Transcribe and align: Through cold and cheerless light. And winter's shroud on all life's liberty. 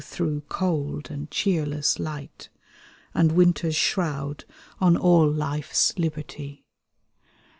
Through 0.03 0.41
cold 0.49 1.11
and 1.11 1.29
cheerless 1.29 1.99
light. 1.99 2.49
And 3.13 3.33
winter's 3.33 3.75
shroud 3.75 4.45
on 4.79 4.97
all 4.97 5.29
life's 5.31 5.95
liberty. 5.99 6.65